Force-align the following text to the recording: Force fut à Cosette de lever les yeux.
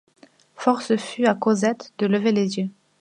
Force 0.55 0.95
fut 0.97 1.27
à 1.27 1.35
Cosette 1.35 1.93
de 1.99 2.07
lever 2.07 2.31
les 2.31 2.57
yeux. 2.57 2.69